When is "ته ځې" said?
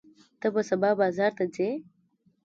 1.37-1.69